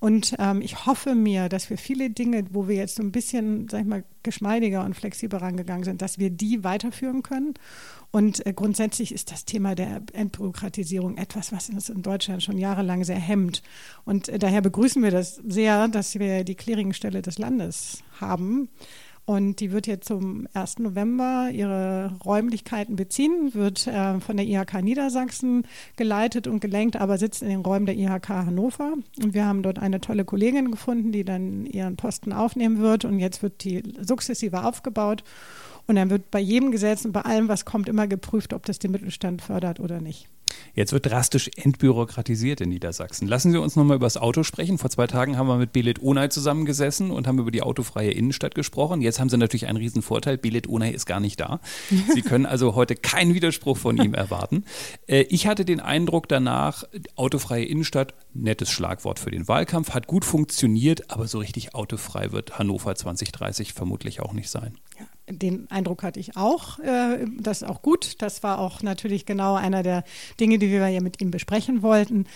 [0.00, 3.68] Und ähm, ich hoffe mir, dass wir viele Dinge, wo wir jetzt so ein bisschen,
[3.68, 7.54] sag ich mal, geschmeidiger und flexibler rangegangen sind, dass wir die weiterführen können.
[8.12, 13.04] Und äh, grundsätzlich ist das Thema der Entbürokratisierung etwas, was uns in Deutschland schon jahrelang
[13.04, 13.62] sehr hemmt.
[14.04, 18.68] Und äh, daher begrüßen wir das sehr, dass wir die Clearingstelle des Landes haben
[19.30, 20.80] und die wird jetzt zum 1.
[20.80, 27.40] November ihre Räumlichkeiten beziehen, wird äh, von der IHK Niedersachsen geleitet und gelenkt, aber sitzt
[27.42, 28.94] in den Räumen der IHK Hannover.
[29.22, 33.04] Und wir haben dort eine tolle Kollegin gefunden, die dann ihren Posten aufnehmen wird.
[33.04, 35.22] Und jetzt wird die sukzessive aufgebaut.
[35.90, 38.78] Und dann wird bei jedem Gesetz und bei allem, was kommt, immer geprüft, ob das
[38.78, 40.28] den Mittelstand fördert oder nicht.
[40.72, 43.26] Jetzt wird drastisch entbürokratisiert in Niedersachsen.
[43.26, 44.78] Lassen Sie uns nochmal über das Auto sprechen.
[44.78, 48.54] Vor zwei Tagen haben wir mit Belit Onay zusammengesessen und haben über die autofreie Innenstadt
[48.54, 49.00] gesprochen.
[49.00, 50.38] Jetzt haben Sie natürlich einen riesen Vorteil.
[50.38, 51.58] Belit Onay ist gar nicht da.
[52.14, 54.66] Sie können also heute keinen Widerspruch von ihm erwarten.
[55.08, 56.84] Äh, ich hatte den Eindruck danach,
[57.16, 62.60] autofreie Innenstadt, nettes Schlagwort für den Wahlkampf, hat gut funktioniert, aber so richtig autofrei wird
[62.60, 64.74] Hannover 2030 vermutlich auch nicht sein.
[64.96, 66.78] Ja den Eindruck hatte ich auch.
[66.78, 68.20] Äh, das ist auch gut.
[68.22, 70.04] Das war auch natürlich genau einer der
[70.38, 72.26] Dinge, die wir ja mit ihm besprechen wollten.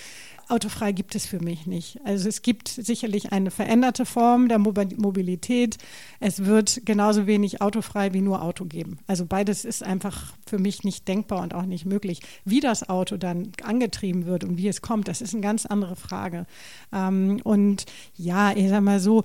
[0.48, 2.00] Autofrei gibt es für mich nicht.
[2.04, 5.78] Also es gibt sicherlich eine veränderte Form der Mobilität.
[6.20, 8.98] Es wird genauso wenig autofrei wie nur Auto geben.
[9.06, 12.20] Also beides ist einfach für mich nicht denkbar und auch nicht möglich.
[12.44, 15.96] Wie das Auto dann angetrieben wird und wie es kommt, das ist eine ganz andere
[15.96, 16.46] Frage.
[16.92, 19.24] Ähm, und ja, ich sag mal so,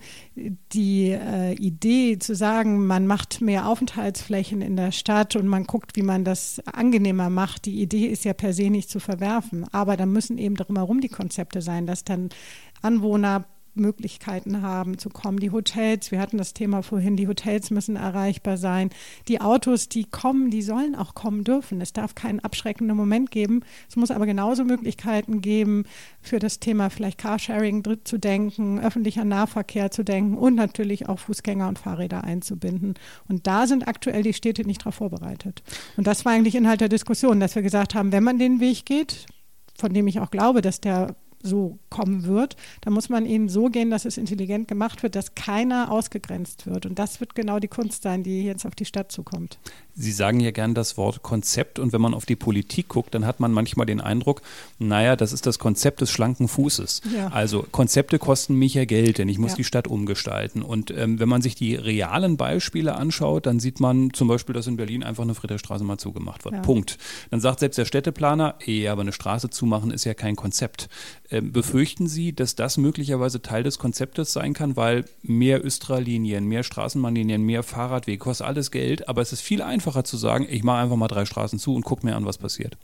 [0.74, 5.96] die äh, Idee zu sagen, man macht mehr Aufenthaltsflächen in der Stadt und man guckt,
[5.96, 9.66] wie man das angenehmer macht, die Idee ist ja per se nicht zu verwerfen.
[9.72, 12.30] Aber da müssen eben drumherum die Konzepte sein, dass dann
[12.82, 13.46] Anwohner
[13.80, 15.40] Möglichkeiten haben zu kommen.
[15.40, 18.90] Die Hotels, wir hatten das Thema vorhin, die Hotels müssen erreichbar sein.
[19.28, 21.82] Die Autos, die kommen, die sollen auch kommen dürfen.
[21.82, 23.62] Es darf keinen abschreckenden Moment geben.
[23.88, 25.86] Es muss aber genauso Möglichkeiten geben,
[26.22, 31.68] für das Thema vielleicht Carsharing zu denken, öffentlicher Nahverkehr zu denken und natürlich auch Fußgänger
[31.68, 32.96] und Fahrräder einzubinden.
[33.28, 35.64] Und da sind aktuell die Städte nicht darauf vorbereitet.
[35.98, 38.86] Und das war eigentlich Inhalt der Diskussion, dass wir gesagt haben, wenn man den Weg
[38.86, 39.26] geht,
[39.80, 43.68] von dem ich auch glaube, dass der so kommen wird, dann muss man ihn so
[43.68, 46.86] gehen, dass es intelligent gemacht wird, dass keiner ausgegrenzt wird.
[46.86, 49.58] Und das wird genau die Kunst sein, die jetzt auf die Stadt zukommt.
[49.96, 53.26] Sie sagen ja gern das Wort Konzept und wenn man auf die Politik guckt, dann
[53.26, 54.42] hat man manchmal den Eindruck,
[54.78, 57.02] naja, das ist das Konzept des schlanken Fußes.
[57.16, 57.28] Ja.
[57.28, 59.58] Also Konzepte kosten mich ja Geld, denn ich muss ja.
[59.58, 60.62] die Stadt umgestalten.
[60.62, 64.68] Und ähm, wenn man sich die realen Beispiele anschaut, dann sieht man zum Beispiel, dass
[64.68, 66.56] in Berlin einfach eine Friedrichstraße mal zugemacht wird.
[66.56, 66.62] Ja.
[66.62, 66.98] Punkt.
[67.30, 70.90] Dann sagt selbst der Städteplaner, eh, aber eine Straße zumachen ist ja kein Konzept.
[71.32, 76.64] Ähm, befürchten Sie, dass das möglicherweise Teil des Konzeptes sein kann, weil mehr Östra-Linien, mehr
[76.64, 80.80] Straßenbahnlinien, mehr Fahrradwege kostet alles Geld, aber es ist viel einfacher zu sagen, ich mache
[80.80, 82.78] einfach mal drei Straßen zu und gucke mir an, was passiert?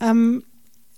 [0.00, 0.42] Ähm,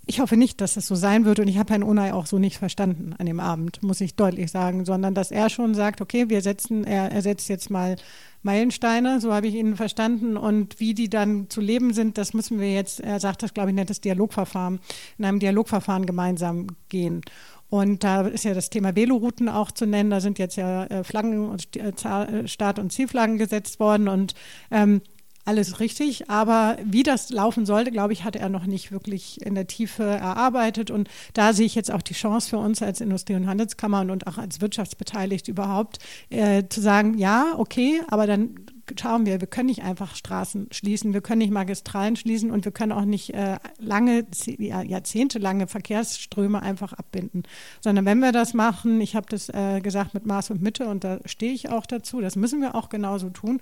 [0.06, 2.38] ich hoffe nicht, dass es so sein wird und ich habe Herrn Unai auch so
[2.38, 6.30] nicht verstanden an dem Abend, muss ich deutlich sagen, sondern dass er schon sagt, okay,
[6.30, 7.96] wir setzen, er, er setzt jetzt mal
[8.42, 12.60] Meilensteine, so habe ich ihn verstanden und wie die dann zu leben sind, das müssen
[12.60, 14.80] wir jetzt, er sagt das, glaube ich, nettes Dialogverfahren,
[15.18, 17.22] in einem Dialogverfahren gemeinsam gehen.
[17.70, 20.10] Und da ist ja das Thema Velorouten auch zu nennen.
[20.10, 24.34] Da sind jetzt ja äh, Flaggen und äh, äh, Start- und Zielflaggen gesetzt worden und
[24.70, 25.02] ähm,
[25.48, 26.30] alles richtig.
[26.30, 30.04] Aber wie das laufen sollte, glaube ich, hat er noch nicht wirklich in der Tiefe
[30.04, 30.90] erarbeitet.
[30.90, 34.26] Und da sehe ich jetzt auch die Chance für uns als Industrie- und Handelskammer und,
[34.26, 38.54] auch als Wirtschaftsbeteiligt überhaupt, äh, zu sagen, ja, okay, aber dann
[38.96, 42.72] schauen wir, wir können nicht einfach Straßen schließen, wir können nicht Magistralen schließen und wir
[42.72, 44.26] können auch nicht äh, lange,
[44.58, 47.42] jahrzehntelange Verkehrsströme einfach abbinden.
[47.80, 51.04] Sondern wenn wir das machen, ich habe das äh, gesagt mit Maß und Mitte und
[51.04, 53.60] da stehe ich auch dazu, das müssen wir auch genauso tun.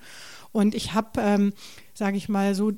[0.53, 1.53] Und ich habe, ähm,
[1.95, 2.73] sage ich mal, so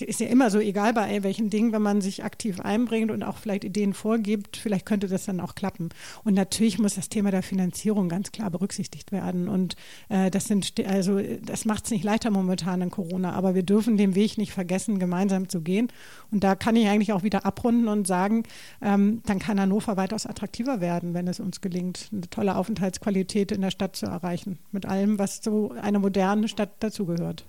[0.00, 3.38] ist ja immer so egal bei welchen Dingen, wenn man sich aktiv einbringt und auch
[3.38, 5.90] vielleicht Ideen vorgibt, vielleicht könnte das dann auch klappen.
[6.24, 9.48] Und natürlich muss das Thema der Finanzierung ganz klar berücksichtigt werden.
[9.48, 9.76] Und
[10.08, 13.96] äh, das sind also das macht es nicht leichter momentan in Corona, aber wir dürfen
[13.96, 15.88] den Weg nicht vergessen, gemeinsam zu gehen.
[16.30, 18.44] Und da kann ich eigentlich auch wieder abrunden und sagen,
[18.82, 23.60] ähm, dann kann Hannover weitaus attraktiver werden, wenn es uns gelingt, eine tolle Aufenthaltsqualität in
[23.60, 27.44] der Stadt zu erreichen, mit allem, was zu einer modernen Stadt dazugehört.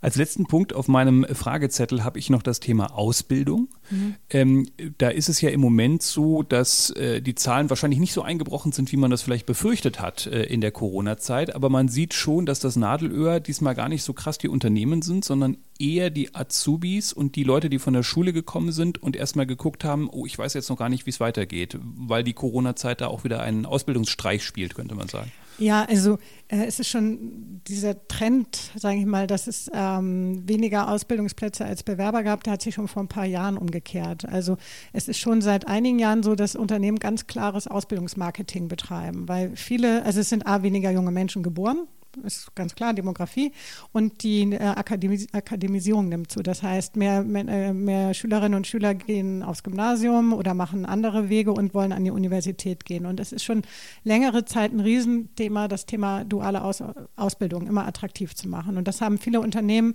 [0.00, 1.24] Als letzten Punkt auf meinem
[1.72, 3.68] Fragezettel habe ich noch das Thema Ausbildung.
[3.90, 4.14] Mhm.
[4.30, 8.22] Ähm, da ist es ja im Moment so, dass äh, die Zahlen wahrscheinlich nicht so
[8.22, 11.54] eingebrochen sind, wie man das vielleicht befürchtet hat äh, in der Corona-Zeit.
[11.54, 15.24] Aber man sieht schon, dass das Nadelöhr diesmal gar nicht so krass die Unternehmen sind,
[15.24, 19.46] sondern eher die Azubis und die Leute, die von der Schule gekommen sind und erstmal
[19.46, 23.00] geguckt haben, oh, ich weiß jetzt noch gar nicht, wie es weitergeht, weil die Corona-Zeit
[23.00, 25.32] da auch wieder einen Ausbildungsstreich spielt, könnte man sagen.
[25.58, 30.88] Ja, also äh, es ist schon dieser Trend, sage ich mal, dass es ähm, weniger
[30.90, 34.24] Ausbildungsplätze als Bewerber gab, der hat sich schon vor ein paar Jahren umgekehrt.
[34.24, 34.56] Also
[34.92, 40.04] es ist schon seit einigen Jahren so, dass Unternehmen ganz klares Ausbildungsmarketing betreiben, weil viele,
[40.04, 41.86] also es sind A, weniger junge Menschen geboren,
[42.24, 43.52] ist ganz klar, Demografie
[43.92, 46.42] und die äh, Akademis Akademisierung nimmt zu.
[46.42, 51.28] Das heißt, mehr, mehr, äh, mehr, Schülerinnen und Schüler gehen aufs Gymnasium oder machen andere
[51.28, 53.06] Wege und wollen an die Universität gehen.
[53.06, 53.62] Und es ist schon
[54.04, 56.82] längere Zeit ein Riesenthema, das Thema duale Aus
[57.16, 58.76] Ausbildung immer attraktiv zu machen.
[58.76, 59.94] Und das haben viele Unternehmen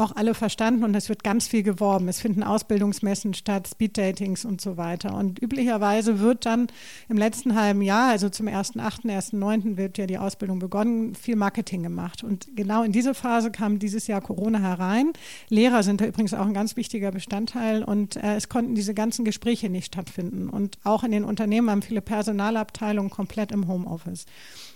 [0.00, 2.08] auch alle verstanden und es wird ganz viel geworben.
[2.08, 5.14] Es finden Ausbildungsmessen statt, Speeddatings und so weiter.
[5.14, 6.68] Und üblicherweise wird dann
[7.08, 9.76] im letzten halben Jahr, also zum 1.8., 1.9.
[9.76, 12.24] wird ja die Ausbildung begonnen, viel Marketing gemacht.
[12.24, 15.12] Und genau in diese Phase kam dieses Jahr Corona herein.
[15.48, 19.24] Lehrer sind da übrigens auch ein ganz wichtiger Bestandteil und äh, es konnten diese ganzen
[19.24, 20.48] Gespräche nicht stattfinden.
[20.48, 24.26] Und auch in den Unternehmen haben viele Personalabteilungen komplett im Homeoffice.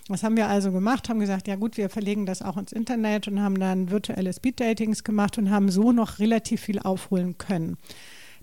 [0.07, 1.09] Was haben wir also gemacht?
[1.09, 5.03] Haben gesagt, ja gut, wir verlegen das auch ins Internet und haben dann virtuelle Speeddatings
[5.03, 7.77] gemacht und haben so noch relativ viel aufholen können.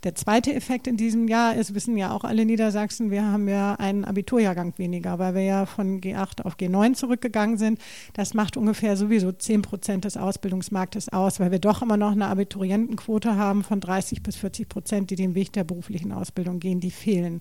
[0.05, 3.75] Der zweite Effekt in diesem Jahr ist, wissen ja auch alle Niedersachsen, wir haben ja
[3.75, 7.79] einen Abiturjahrgang weniger, weil wir ja von G8 auf G9 zurückgegangen sind.
[8.13, 12.27] Das macht ungefähr sowieso 10 Prozent des Ausbildungsmarktes aus, weil wir doch immer noch eine
[12.27, 16.91] Abiturientenquote haben von 30 bis 40 Prozent, die den Weg der beruflichen Ausbildung gehen, die
[16.91, 17.39] fehlen.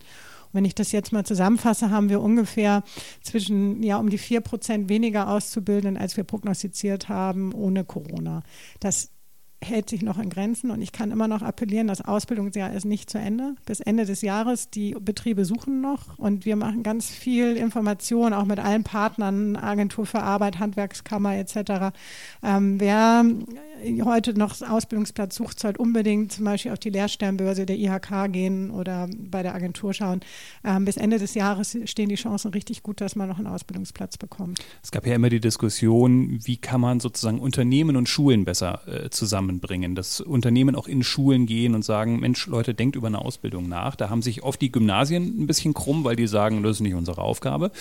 [0.54, 2.84] Wenn ich das jetzt mal zusammenfasse, haben wir ungefähr
[3.24, 8.44] zwischen ja um die vier Prozent weniger Auszubildenden, als wir prognostiziert haben, ohne Corona.
[8.80, 9.10] Das
[9.64, 13.10] hält sich noch in Grenzen und ich kann immer noch appellieren, das Ausbildungsjahr ist nicht
[13.10, 13.56] zu Ende.
[13.66, 18.46] Bis Ende des Jahres, die Betriebe suchen noch und wir machen ganz viel Information, auch
[18.46, 21.94] mit allen Partnern, Agentur für Arbeit, Handwerkskammer etc.
[22.44, 23.24] Ähm, wer
[24.04, 29.10] heute noch Ausbildungsplatz sucht, sollte unbedingt zum Beispiel auf die Lehrsternbörse der IHK gehen oder
[29.18, 30.22] bei der Agentur schauen.
[30.64, 34.18] Ähm, bis Ende des Jahres stehen die Chancen richtig gut, dass man noch einen Ausbildungsplatz
[34.18, 34.60] bekommt.
[34.84, 39.10] Es gab ja immer die Diskussion, wie kann man sozusagen Unternehmen und Schulen besser äh,
[39.10, 43.68] zusammenbringen, dass Unternehmen auch in Schulen gehen und sagen, Mensch, Leute, denkt über eine Ausbildung
[43.68, 43.96] nach.
[43.96, 46.96] Da haben sich oft die Gymnasien ein bisschen krumm, weil die sagen, das ist nicht
[46.96, 47.72] unsere Aufgabe.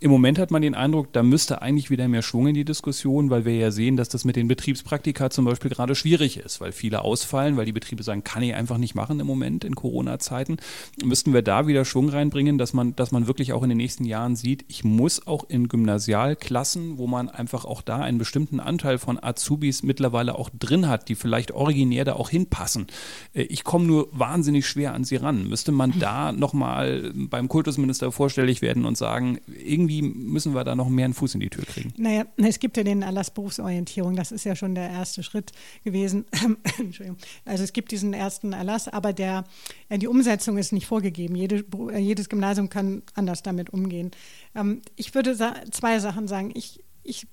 [0.00, 3.30] Im Moment hat man den Eindruck, da müsste eigentlich wieder mehr Schwung in die Diskussion,
[3.30, 6.72] weil wir ja sehen, dass das mit den Betriebspraktika zum Beispiel gerade schwierig ist, weil
[6.72, 10.56] viele ausfallen, weil die Betriebe sagen, kann ich einfach nicht machen im Moment in Corona-Zeiten.
[11.02, 14.04] Müssten wir da wieder Schwung reinbringen, dass man, dass man wirklich auch in den nächsten
[14.04, 18.98] Jahren sieht, ich muss auch in Gymnasialklassen, wo man einfach auch da einen bestimmten Anteil
[18.98, 22.86] von Azubis mittlerweile auch drin hat, die vielleicht originär da auch hinpassen.
[23.34, 25.48] Äh, ich komme nur wahnsinnig schwer an sie ran.
[25.48, 30.88] Müsste man da nochmal beim Kultusminister vorstellig werden und sagen, irgendwie müssen wir da noch
[30.88, 31.92] mehr einen Fuß in die Tür kriegen?
[31.96, 35.37] Naja, es gibt ja den Erlass Berufsorientierung, das ist ja schon der erste Schritt
[35.84, 36.26] gewesen.
[36.78, 37.18] Entschuldigung.
[37.44, 39.44] Also es gibt diesen ersten Erlass, aber der,
[39.90, 41.34] die Umsetzung ist nicht vorgegeben.
[41.34, 41.64] Jede,
[41.96, 44.10] jedes Gymnasium kann anders damit umgehen.
[44.54, 45.36] Ähm, ich würde
[45.70, 46.52] zwei Sachen sagen.
[46.54, 47.26] Ich, ich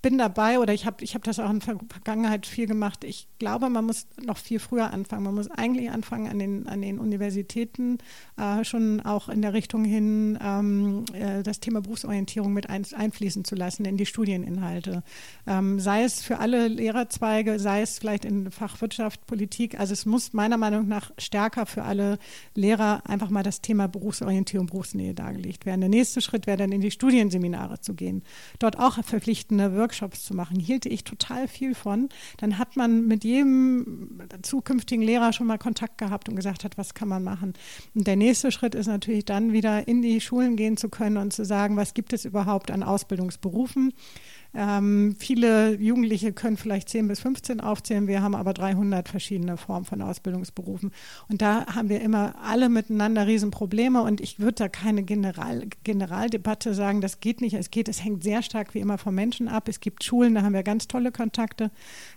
[0.00, 3.02] bin dabei oder ich habe ich hab das auch in der Vergangenheit viel gemacht.
[3.02, 5.24] Ich glaube, man muss noch viel früher anfangen.
[5.24, 7.98] Man muss eigentlich anfangen an den, an den Universitäten,
[8.36, 13.44] äh, schon auch in der Richtung hin, ähm, äh, das Thema Berufsorientierung mit ein, einfließen
[13.44, 15.02] zu lassen in die Studieninhalte.
[15.46, 19.80] Ähm, sei es für alle Lehrerzweige, sei es vielleicht in Fachwirtschaft, Politik.
[19.80, 22.18] Also es muss meiner Meinung nach stärker für alle
[22.54, 25.80] Lehrer einfach mal das Thema Berufsorientierung, Berufsnähe dargelegt werden.
[25.80, 28.22] Der nächste Schritt wäre dann in die Studienseminare zu gehen.
[28.60, 32.10] Dort auch verpflichtende Wirkung Workshops zu machen, hielte ich total viel von.
[32.36, 36.92] Dann hat man mit jedem zukünftigen Lehrer schon mal Kontakt gehabt und gesagt hat, was
[36.92, 37.54] kann man machen.
[37.94, 41.32] Und der nächste Schritt ist natürlich dann wieder in die Schulen gehen zu können und
[41.32, 43.94] zu sagen, was gibt es überhaupt an Ausbildungsberufen.
[44.54, 48.06] Ähm, viele Jugendliche können vielleicht 10 bis 15 aufzählen.
[48.06, 50.90] Wir haben aber 300 verschiedene Formen von Ausbildungsberufen.
[51.28, 54.02] Und da haben wir immer alle miteinander Riesenprobleme.
[54.02, 57.54] Und ich würde da keine General, Generaldebatte sagen, das geht nicht.
[57.54, 59.68] Es geht, es hängt sehr stark wie immer vom Menschen ab.
[59.68, 61.70] Es gibt Schulen, da haben wir ganz tolle Kontakte.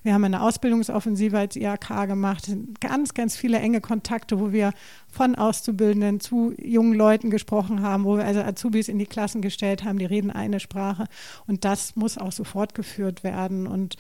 [0.04, 2.50] Wir haben eine Ausbildungsoffensive als IHK gemacht.
[2.80, 4.72] Ganz, ganz viele enge Kontakte, wo wir
[5.10, 9.84] von Auszubildenden zu jungen Leuten gesprochen haben, wo wir also Azubis in die Klassen gestellt
[9.84, 11.06] haben, die reden eine Sprache.
[11.48, 13.68] Und das muss auch so fortgeführt werden.
[13.68, 13.96] Und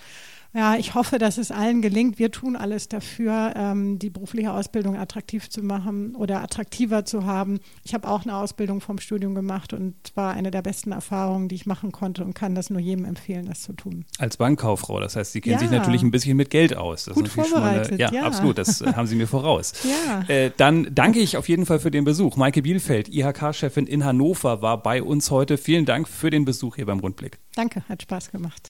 [0.54, 2.20] ja, ich hoffe, dass es allen gelingt.
[2.20, 7.60] Wir tun alles dafür, ähm, die berufliche Ausbildung attraktiv zu machen oder attraktiver zu haben.
[7.84, 11.56] Ich habe auch eine Ausbildung vom Studium gemacht und war eine der besten Erfahrungen, die
[11.56, 14.06] ich machen konnte und kann das nur jedem empfehlen, das zu tun.
[14.18, 15.60] Als Bankkauffrau, das heißt, Sie kennen ja.
[15.60, 17.06] sich natürlich ein bisschen mit Geld aus.
[17.06, 19.74] Das Gut vorbereitet, eine, ja, ja, absolut, das haben Sie mir voraus.
[19.84, 20.24] ja.
[20.28, 22.36] Äh, dann danke ich auf jeden Fall für den Besuch.
[22.36, 25.58] Maike Bielfeld, IHK-Chefin in Hannover, war bei uns heute.
[25.58, 27.40] Vielen Dank für den Besuch hier beim Rundblick.
[27.56, 28.70] Danke, hat Spaß gemacht.